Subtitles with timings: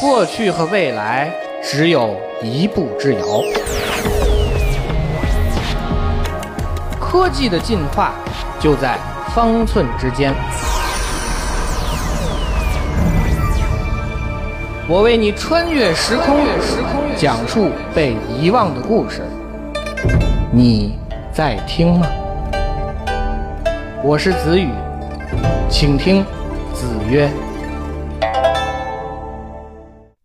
[0.00, 1.30] 过去和未来
[1.62, 3.20] 只有一步之遥。
[7.00, 8.12] 科技的进化
[8.58, 8.98] 就在
[9.34, 10.34] 方寸之间。
[14.88, 16.44] 我为你穿越时空，
[17.16, 19.22] 讲述被遗忘的故事。
[20.52, 20.98] 你
[21.32, 22.06] 在听吗？
[24.02, 24.68] 我是子宇，
[25.70, 26.24] 请听
[26.74, 27.30] 子曰。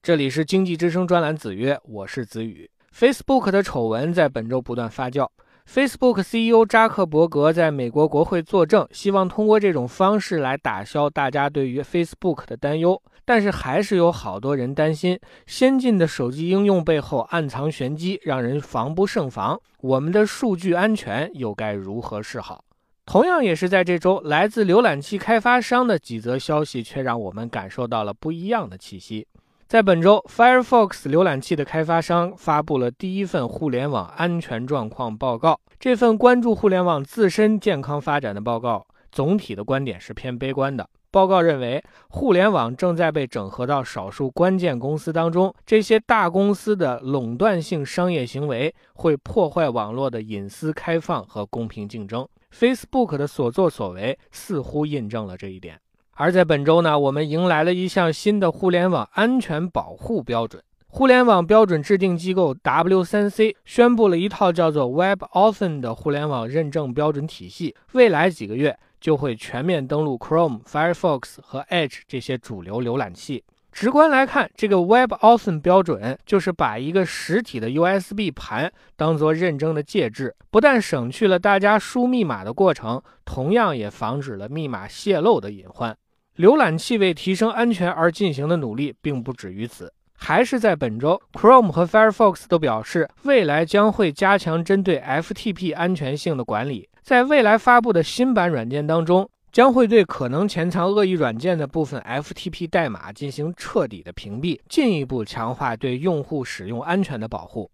[0.02, 2.72] 这里是经济之声专栏子曰，我是子宇。
[2.96, 5.28] Facebook 的丑闻在本周不断发酵。
[5.68, 13.00] Facebook CEO 扎克伯格在美国国会作证，希望通过这种方式来打消大家对于 Facebook 的担忧。
[13.26, 19.60] 但是还是有好多人担心，先进的手机应用背后暗藏玄机，让人防不胜防。
[19.82, 22.64] 我们的数据安全又该如何是好？
[23.06, 29.28] 同样也是在这周，来自浏览器开发商的几则消息，却让我们感受到了不一样的气息。
[29.70, 35.60] 在本周，Firefox 浏览器的开发商发布了第一份互联网安全状况报告。
[35.80, 40.90] 这份关注互联网自身健康发展的报告，总体的观点是偏悲观的。
[41.12, 52.28] 报告认为，互联网正在被整合到少数关键公司当中，这些大公司的垄断性商业行为会破坏网络的隐私开放和公平竞争。
[52.52, 55.80] Facebook 的所作所为似乎印证了这一点。
[56.22, 60.62] 而在本周呢，我们迎来了一项新的互联网安全保护标准。
[60.88, 73.46] 互联网标准制定机构 W3C 宣布了一套叫做 WebAuthn 的互联网认证标准体系，未来几个月就会全面登陆 Chrome、Firefox 和 Edge 这些主流浏览器。
[73.72, 85.96] 直观来看，这个 WebAuthn 标准就是把一个实体的 USB 盘当做认证的介质，不但省去了大家输密码的过程，同样也防止了密码泄露的隐患。
[86.40, 107.70] 浏览器为提升安全而进行的努力并不止于此，还是在本周，Chrome 和 Firefox 都表示，未来将会加强针对 FTP 安全性的管理，在未来发布的新版软件当中，将会对可能潜藏恶意软件的部分 FTP 代码进行彻底的屏蔽，进一步强化对用户使用安全的保护。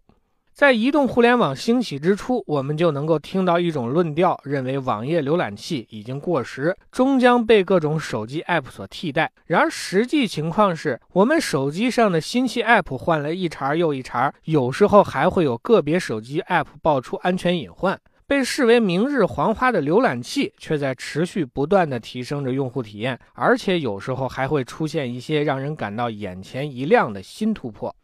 [0.56, 9.30] 在移动互联网兴起之初，我们就能够听到一种论调，认为网页浏览器已经过时，终将被各种手机 App 所替代。
[9.44, 18.00] 然而，实际情况是，我们手机上的新奇 App 换了一茬又一茬，有时候还会有个别手机 App 爆出安全隐患。
[18.26, 27.94] 被视为明日黄花的浏览器，却在持续不断地提升着用户体验，而且有时候还会出现一些让人感到眼前一亮的新突破。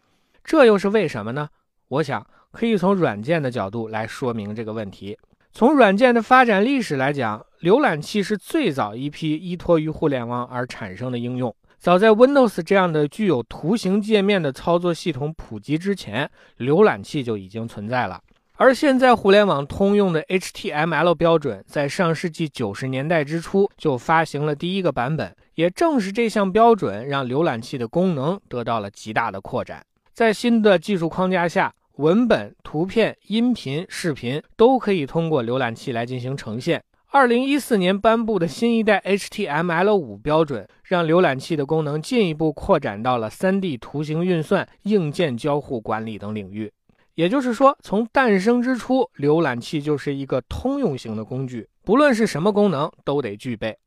[0.44, 1.48] 这又是为什么呢？
[1.92, 2.26] 我想。
[2.52, 5.16] 可以从软件的角度来说明这个问题。
[5.52, 11.54] 从软件的发展历史来讲，浏览器是最早一批依托于互联网而产生的应用。
[11.78, 18.20] 早在 Windows 这样的具有图形界面的操作系统普及之前，浏览器就已经存在了。
[18.56, 25.34] 而现在，互联网通用的 HTML 标准在上世纪九十年代之初就发行了第一个版本。
[25.54, 29.82] 也正是这项标准，让浏览器的功能得到了极大的扩展。
[30.12, 36.82] 在新的技术框架下，文本、图片、音频、视频都可以通过浏览器来进行呈现。
[37.12, 46.72] 二零一四年颁布的新一代 HTML 五标准，让浏览器的功能进一步扩展到了 3D 图形运算、硬件交互管理等领域。
[47.14, 53.78] 也就是说，从诞生之初，浏览器就是一个通用型的工具，不论是什么功能都得具备。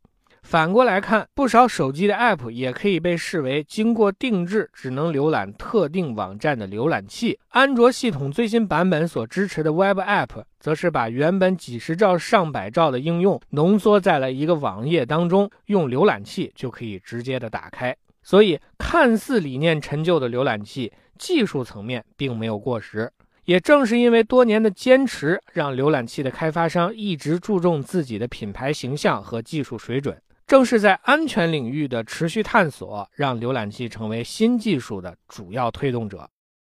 [0.45, 7.39] 反过来看，不少手机的 App 也可以被视为经过定制、只能浏览特定网站的浏览器。
[7.49, 17.97] 安卓系统最新版本所支持的 Web App，则是把原本几十兆、上百兆的应用浓缩在了一个网页当中，用浏览器就可以直接的打开。
[18.21, 23.11] 所以，看似理念陈旧的浏览器，技术层面并没有过时。
[23.45, 30.15] 也正是因为多年的坚持，让浏览器的开发商一直注重自己的品牌形象和技术水准。
[30.47, 36.29] 正是在安全领域的持续探索，让浏览器成为新技术的主要推动者。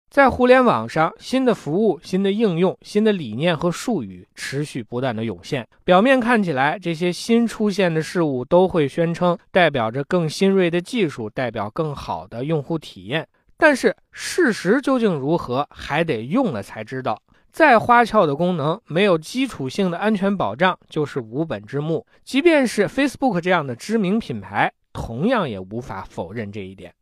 [0.10, 5.68] 在互联网上，新的服务、新的应用、新的理念和术语持续不断的涌现。
[5.84, 13.28] 表面看起来，这些新出现的事物都会宣称代表着更新锐的技术，代表更好的用户体验。
[13.58, 17.22] 但是，事实究竟如何，还得用了才知道。
[17.52, 22.06] 再花俏的功能，没有基础性的安全保障，就是无本之木。
[22.24, 26.94] 即便是 Facebook 这样的知名品牌，同样也无法否认这一点。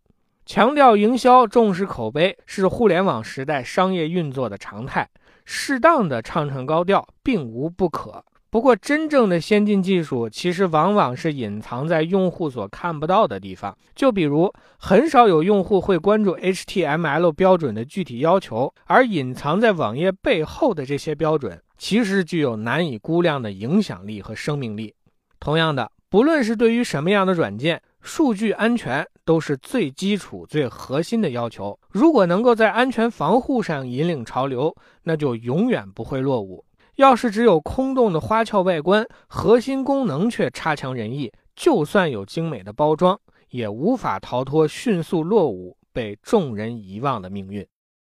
[0.46, 5.10] 强调营销、重视口碑，是互联网时代商业运作的常态。
[5.46, 8.24] 适当的唱唱高调，并无不可。
[8.54, 13.76] 不过，真正的先进技术其实往往是隐藏在用户所看不到的地方。
[13.96, 24.94] 就比如，很少有用户会关注 HTML 标准的具体要求，而隐藏在网页背后的这些标准，其实具有难以估量的影响力和生命力。
[25.40, 31.76] 同样的，不论是对于什么样的软件，数据安全都是最基础、最核心的要求。
[31.90, 36.64] 如果能够在安全防护上引领潮流，那就永远不会落伍。
[36.96, 43.20] 要是只有空洞的花俏外观，核心功能却差强人意，就算有精美的包装，
[43.50, 47.66] 也无法逃脱迅速落伍、被众人遗忘的命运。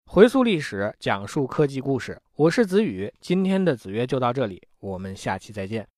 [0.06, 3.14] 回溯历史，讲述科技故事，我是子宇。
[3.20, 5.86] 今天的子曰就到这里，我们下期再见。